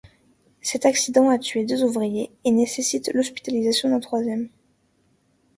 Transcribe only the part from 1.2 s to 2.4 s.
a tué deux ouvriers